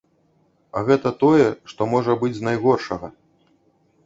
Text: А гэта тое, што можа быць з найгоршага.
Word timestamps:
А 0.79 0.81
гэта 0.87 1.11
тое, 1.23 1.45
што 1.73 1.81
можа 1.93 2.17
быць 2.25 2.33
з 2.39 2.43
найгоршага. 2.49 3.07